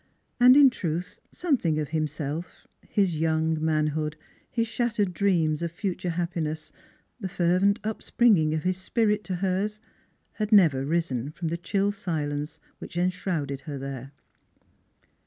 And 0.39 0.57
in 0.57 0.71
truth 0.71 1.19
something 1.31 1.77
of 1.79 1.89
himself 1.89 2.65
his 2.89 3.19
young 3.19 3.63
manhood, 3.63 4.17
his 4.49 4.67
shattered 4.67 5.13
dreams 5.13 5.61
of 5.61 5.71
future 5.71 6.09
happiness, 6.09 6.71
the 7.19 7.27
fervent 7.27 7.79
upspringing 7.83 8.55
of 8.55 8.63
his 8.63 8.77
spirit 8.77 9.23
to 9.25 9.35
hers 9.35 9.79
had 10.31 10.51
never 10.51 10.83
risen 10.87 11.29
from 11.29 11.49
the 11.49 11.55
chill 11.57 11.91
silence 11.91 12.59
which 12.79 12.97
enshrouded 12.97 13.61
her 13.69 13.77
there. 13.77 14.11